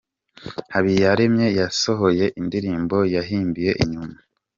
Habiyaremye 0.73 1.47
yasohoye 1.59 2.25
indirimbo 2.39 2.97
yahimbiye 3.15 3.71
Inyumba 3.83 4.19